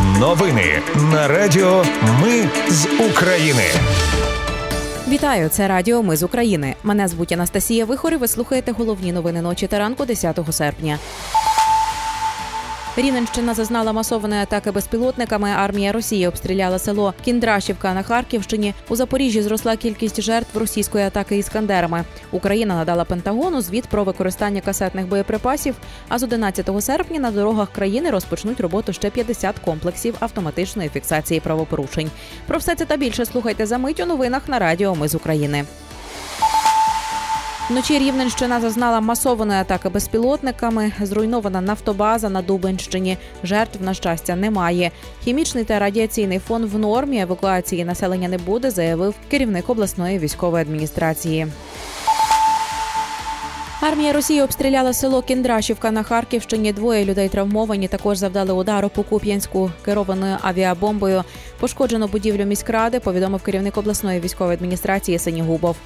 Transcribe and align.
Новини 0.00 0.82
на 1.12 1.28
Радіо 1.28 1.84
Ми 2.22 2.48
з 2.68 2.86
України. 3.10 3.62
Вітаю, 5.08 5.48
це 5.48 5.68
Радіо 5.68 6.02
Ми 6.02 6.16
з 6.16 6.22
України. 6.22 6.74
Мене 6.82 7.08
звуть 7.08 7.32
Анастасія 7.32 7.84
Вихор 7.84 8.12
і 8.12 8.16
Ви 8.16 8.28
слухаєте 8.28 8.72
головні 8.72 9.12
новини 9.12 9.42
ночі 9.42 9.66
та 9.66 9.78
ранку 9.78 10.04
10 10.04 10.38
серпня. 10.50 10.98
Рівненщина 12.96 13.54
зазнала 13.54 13.92
масованої 13.92 14.40
атаки 14.40 14.70
безпілотниками. 14.70 15.50
Армія 15.50 15.92
Росії 15.92 16.26
обстріляла 16.26 16.78
село 16.78 17.14
Кіндрашівка 17.24 17.94
на 17.94 18.02
Харківщині. 18.02 18.74
У 18.88 18.96
Запоріжжі 18.96 19.42
зросла 19.42 19.76
кількість 19.76 20.22
жертв 20.22 20.58
російської 20.58 21.04
атаки 21.04 21.38
іскандерами. 21.38 22.04
Україна 22.30 22.74
надала 22.74 23.04
Пентагону 23.04 23.60
звіт 23.60 23.86
про 23.86 24.04
використання 24.04 24.60
касетних 24.60 25.06
боєприпасів. 25.06 25.74
А 26.08 26.18
з 26.18 26.22
11 26.22 26.70
серпня 26.80 27.20
на 27.20 27.30
дорогах 27.30 27.72
країни 27.72 28.10
розпочнуть 28.10 28.60
роботу 28.60 28.92
ще 28.92 29.10
50 29.10 29.58
комплексів 29.58 30.16
автоматичної 30.20 30.88
фіксації 30.88 31.40
правопорушень. 31.40 32.10
Про 32.46 32.58
все 32.58 32.74
це 32.74 32.84
та 32.84 32.96
більше 32.96 33.26
слухайте 33.26 33.66
за 33.66 33.78
мить 33.78 34.00
у 34.00 34.06
новинах 34.06 34.48
на 34.48 34.58
Радіо 34.58 34.94
Ми 34.94 35.08
з 35.08 35.14
України. 35.14 35.64
Вночі 37.70 37.98
Рівненщина 37.98 38.60
зазнала 38.60 39.00
масованої 39.00 39.60
атаки 39.60 39.88
безпілотниками. 39.88 40.92
Зруйнована 41.02 41.60
нафтобаза 41.60 42.28
на 42.28 42.42
Дубенщині. 42.42 43.18
Жертв 43.44 43.82
на 43.82 43.94
щастя 43.94 44.36
немає. 44.36 44.90
Хімічний 45.24 45.64
та 45.64 45.78
радіаційний 45.78 46.38
фон 46.38 46.66
в 46.66 46.78
нормі. 46.78 47.20
Евакуації 47.20 47.84
населення 47.84 48.28
не 48.28 48.38
буде, 48.38 48.70
заявив 48.70 49.14
керівник 49.30 49.70
обласної 49.70 50.18
військової 50.18 50.62
адміністрації. 50.62 51.46
Армія 53.80 54.12
Росії 54.12 54.42
обстріляла 54.42 54.92
село 54.92 55.22
Кіндрашівка 55.22 55.90
на 55.90 56.02
Харківщині. 56.02 56.72
Двоє 56.72 57.04
людей 57.04 57.28
травмовані. 57.28 57.88
Також 57.88 58.18
завдали 58.18 58.52
удару 58.52 58.88
по 58.88 59.02
Куп'янську 59.02 59.70
керованою 59.84 60.36
авіабомбою. 60.40 61.24
Пошкоджено 61.60 62.08
будівлю 62.08 62.44
міськради. 62.44 63.00
Повідомив 63.00 63.42
керівник 63.42 63.76
обласної 63.76 64.20
військової 64.20 64.56
адміністрації 64.56 65.18
Синігубов. 65.18 65.76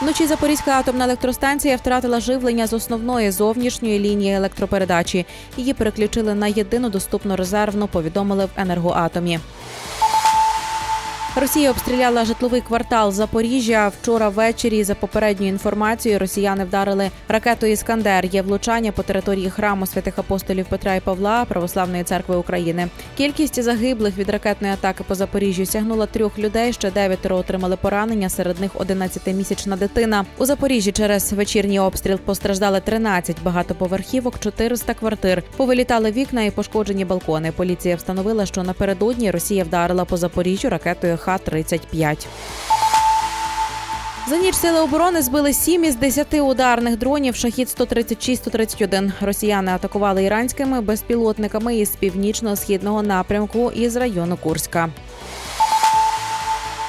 Вночі 0.00 0.26
Запорізька 0.26 0.70
атомна 0.70 1.04
електростанція 1.04 1.76
втратила 1.76 2.20
живлення 2.20 2.66
з 2.66 2.72
основної 2.72 3.30
зовнішньої 3.30 3.98
лінії 3.98 4.34
електропередачі. 4.34 5.26
Її 5.56 5.72
переключили 5.74 6.34
на 6.34 6.46
єдину 6.46 6.90
доступну 6.90 7.36
резервну. 7.36 7.88
Повідомили 7.88 8.44
в 8.44 8.48
енергоатомі. 8.56 9.40
Росія 11.36 11.70
обстріляла 11.70 12.24
житловий 12.24 12.60
квартал 12.60 13.12
Запоріжжя. 13.12 13.88
Вчора 13.88 14.28
ввечері, 14.28 14.84
за 14.84 14.94
попередньою 14.94 15.52
інформацією, 15.52 16.18
росіяни 16.18 16.64
вдарили 16.64 17.10
ракетою 17.28 17.72
Іскандер. 17.72 18.26
Є 18.26 18.42
влучання 18.42 18.92
по 18.92 19.02
території 19.02 19.50
храму 19.50 19.86
святих 19.86 20.18
апостолів 20.18 20.66
Петра 20.68 20.94
і 20.94 21.00
Павла 21.00 21.44
Православної 21.44 22.04
церкви 22.04 22.36
України. 22.36 22.88
Кількість 23.16 23.62
загиблих 23.62 24.18
від 24.18 24.30
ракетної 24.30 24.72
атаки 24.72 25.04
по 25.08 25.14
Запоріжжю 25.14 25.66
сягнула 25.66 26.06
трьох 26.06 26.38
людей. 26.38 26.72
Ще 26.72 26.90
дев'ятеро 26.90 27.36
отримали 27.36 27.76
поранення. 27.76 28.28
Серед 28.28 28.60
них 28.60 28.74
11-місячна 28.74 29.76
дитина. 29.76 30.24
У 30.38 30.44
Запоріжжі 30.44 30.92
через 30.92 31.32
вечірній 31.32 31.80
обстріл 31.80 32.18
постраждали 32.18 32.80
13 32.80 33.36
багатоповерхівок, 33.42 34.38
400 34.38 34.94
квартир. 34.94 35.42
Повилітали 35.56 36.10
вікна 36.10 36.42
і 36.42 36.50
пошкоджені 36.50 37.04
балкони. 37.04 37.52
Поліція 37.52 37.96
встановила, 37.96 38.46
що 38.46 38.62
напередодні 38.62 39.30
Росія 39.30 39.64
вдарила 39.64 40.04
по 40.04 40.16
Запоріжжю 40.16 40.68
ракетою 40.68 41.16
Х-35. 41.20 42.26
За 44.28 44.36
ніч 44.36 44.54
сили 44.54 44.80
оборони 44.80 45.22
збили 45.22 45.52
сім 45.52 45.84
із 45.84 45.96
десяти 45.96 46.40
ударних 46.40 46.98
дронів 46.98 47.34
шахід 47.36 47.68
136-131. 47.78 49.12
Росіяни 49.20 49.72
атакували 49.72 50.24
іранськими 50.24 50.80
безпілотниками 50.80 51.76
із 51.76 51.90
північно-східного 51.90 53.02
напрямку 53.02 53.70
із 53.70 53.96
району 53.96 54.36
Курська. 54.36 54.88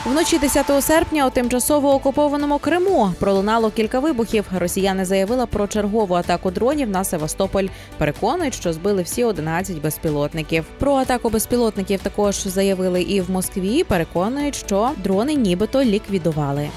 Вночі 0.06 0.40
10 0.40 0.84
серпня 0.84 1.28
у 1.28 1.30
тимчасово 1.30 1.94
окупованому 1.94 2.60
Криму 2.60 3.14
пролунало 3.20 3.72
кілька 3.72 4.00
вибухів. 4.00 4.46
Росіяни 4.60 5.06
заявили 5.06 5.46
про 5.46 5.68
чергову 5.68 6.16
атаку 6.16 6.52
дронів 6.52 6.90
на 6.90 7.04
Севастополь. 7.04 7.68
Переконують, 7.98 8.54
що 8.54 8.74
збили 8.74 9.04
всі 9.04 9.24
11 9.24 9.82
безпілотників. 9.82 10.66
Про 10.80 10.94
атаку 10.94 11.30
безпілотників 11.30 12.00
також 12.00 12.36
заявили 12.48 13.02
і 13.02 13.22
в 13.22 13.32
Москві. 13.32 13.84
Переконують, 13.84 14.56
що 14.56 14.90
дрони 15.04 15.34
нібито 15.34 15.84
ліквідували. 15.84 16.70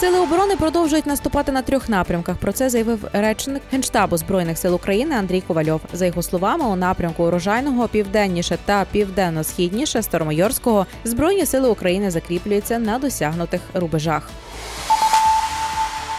Сили 0.00 0.18
оборони 0.18 0.56
продовжують 0.56 1.06
наступати 1.06 1.52
на 1.52 1.62
трьох 1.62 1.88
напрямках. 1.88 2.36
Про 2.36 2.52
це 2.52 2.70
заявив 2.70 3.08
речник 3.12 3.62
генштабу 3.72 4.16
збройних 4.16 4.58
сил 4.58 4.74
України 4.74 5.14
Андрій 5.14 5.40
Ковальов. 5.40 5.80
За 5.92 6.06
його 6.06 6.22
словами, 6.22 6.64
у 6.64 6.76
напрямку 6.76 7.24
урожайного 7.24 7.88
південніше 7.88 8.58
та 8.64 8.86
південно-східніше 8.92 10.02
Старомайорського 10.02 10.86
збройні 11.04 11.46
сили 11.46 11.68
України 11.68 12.10
закріплюються 12.10 12.78
на 12.78 12.98
досягнутих 12.98 13.60
рубежах. 13.74 14.30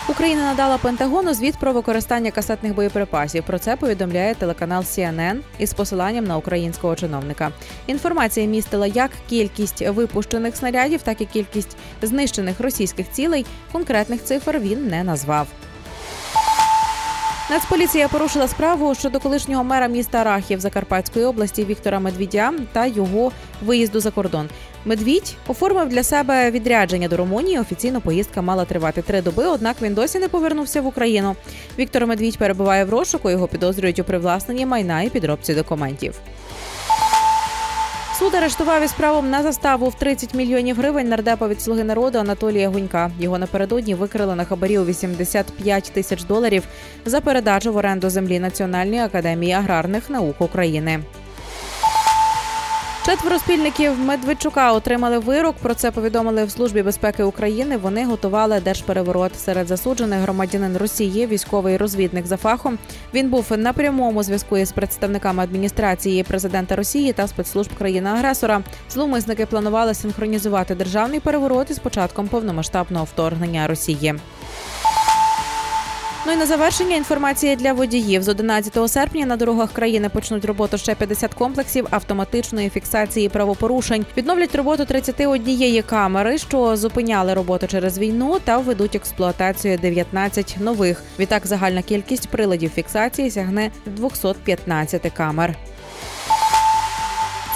Україна 0.09 0.41
надала 0.41 0.77
Пентагону 0.77 1.33
звіт 1.33 1.57
про 1.59 1.73
використання 1.73 2.31
касетних 2.31 2.75
боєприпасів. 2.75 3.43
Про 3.43 3.59
це 3.59 3.75
повідомляє 3.75 4.35
телеканал 4.35 4.81
CNN 4.81 5.39
із 5.59 5.73
посиланням 5.73 6.23
на 6.23 6.37
українського 6.37 6.95
чиновника. 6.95 7.51
Інформація 7.87 8.47
містила 8.47 8.87
як 8.87 9.11
кількість 9.29 9.81
випущених 9.81 10.55
снарядів, 10.55 11.01
так 11.01 11.21
і 11.21 11.25
кількість 11.25 11.77
знищених 12.01 12.59
російських 12.59 13.11
цілей. 13.11 13.45
Конкретних 13.71 14.23
цифр 14.23 14.59
він 14.59 14.87
не 14.87 15.03
назвав. 15.03 15.47
Нацполіція 17.49 18.07
порушила 18.07 18.47
справу 18.47 18.95
щодо 18.95 19.19
колишнього 19.19 19.63
мера 19.63 19.87
міста 19.87 20.23
Рахів 20.23 20.59
Закарпатської 20.59 21.25
області 21.25 21.65
Віктора 21.65 21.99
Медвідя 21.99 22.53
та 22.71 22.85
його 22.85 23.31
виїзду 23.61 23.99
за 23.99 24.11
кордон. 24.11 24.49
Медвідь 24.85 25.35
оформив 25.47 25.89
для 25.89 26.03
себе 26.03 26.51
відрядження 26.51 27.07
до 27.07 27.17
Румунії. 27.17 27.59
Офіційно 27.59 28.01
поїздка 28.01 28.41
мала 28.41 28.65
тривати 28.65 29.01
три 29.01 29.21
доби, 29.21 29.45
однак 29.45 29.75
він 29.81 29.93
досі 29.93 30.19
не 30.19 30.27
повернувся 30.27 30.81
в 30.81 30.85
Україну. 30.85 31.35
Віктор 31.79 32.07
Медвідь 32.07 32.37
перебуває 32.37 32.85
в 32.85 32.89
розшуку. 32.89 33.29
Його 33.29 33.47
підозрюють 33.47 33.99
у 33.99 34.03
привласненні 34.03 34.65
майна 34.65 35.01
і 35.01 35.09
підробці 35.09 35.53
документів. 35.53 36.19
Суд 38.19 38.35
арештував 38.35 38.83
із 38.83 38.93
правом 38.93 39.29
на 39.29 39.43
заставу 39.43 39.89
в 39.89 39.93
30 39.93 40.33
мільйонів 40.33 40.77
гривень 40.77 41.09
нардепа 41.09 41.47
від 41.47 41.61
слуги 41.61 41.83
народу 41.83 42.19
Анатолія 42.19 42.69
Гунька. 42.69 43.11
Його 43.19 43.37
напередодні 43.37 43.95
викрили 43.95 44.35
на 44.35 44.45
хабарі 44.45 44.77
у 44.77 44.85
85 44.85 45.91
тисяч 45.93 46.23
доларів 46.23 46.63
за 47.05 47.21
передачу 47.21 47.73
в 47.73 47.75
оренду 47.75 48.09
землі 48.09 48.39
Національної 48.39 49.01
академії 49.01 49.53
аграрних 49.53 50.09
наук 50.09 50.41
України. 50.41 50.99
Четверо 53.05 53.39
спільників 53.39 53.99
Медведчука 53.99 54.73
отримали 54.73 55.19
вирок. 55.19 55.55
Про 55.61 55.73
це 55.73 55.91
повідомили 55.91 56.45
в 56.45 56.51
службі 56.51 56.81
безпеки 56.81 57.23
України. 57.23 57.77
Вони 57.77 58.05
готували 58.05 58.59
держпереворот 58.59 59.39
серед 59.39 59.67
засуджених 59.67 60.19
громадянин 60.19 60.77
Росії, 60.77 61.27
військовий 61.27 61.77
розвідник 61.77 62.25
за 62.25 62.37
фахом. 62.37 62.77
Він 63.13 63.29
був 63.29 63.45
на 63.57 63.73
прямому 63.73 64.23
зв'язку 64.23 64.57
із 64.57 64.71
представниками 64.71 65.43
адміністрації 65.43 66.23
президента 66.23 66.75
Росії 66.75 67.13
та 67.13 67.27
спецслужб 67.27 67.77
країни-агресора. 67.77 68.61
Зловмисники 68.89 69.45
планували 69.45 69.93
синхронізувати 69.93 70.75
державний 70.75 71.19
переворот 71.19 71.71
із 71.71 71.79
початком 71.79 72.27
повномасштабного 72.27 73.05
вторгнення 73.05 73.67
Росії. 73.67 74.15
Ну 76.25 76.31
і 76.31 76.35
на 76.35 76.45
завершення 76.45 76.95
інформація 76.95 77.55
для 77.55 77.73
водіїв 77.73 78.23
з 78.23 78.27
11 78.27 78.91
серпня 78.91 79.25
на 79.25 79.37
дорогах 79.37 79.71
країни 79.71 80.09
почнуть 80.09 80.45
роботу 80.45 80.77
ще 80.77 80.95
50 80.95 81.33
комплексів 81.33 81.87
автоматичної 81.89 82.69
фіксації 82.69 83.29
правопорушень. 83.29 84.05
Відновлять 84.17 84.55
роботу 84.55 84.85
31 84.85 85.83
камери, 85.83 86.37
що 86.37 86.75
зупиняли 86.77 87.33
роботу 87.33 87.67
через 87.67 87.97
війну, 87.99 88.37
та 88.43 88.57
введуть 88.57 88.95
експлуатацію 88.95 89.77
19 89.77 90.55
нових. 90.59 91.03
Відтак 91.19 91.47
загальна 91.47 91.81
кількість 91.81 92.29
приладів 92.29 92.69
фіксації 92.69 93.31
сягне 93.31 93.71
215 93.85 95.11
камер. 95.13 95.55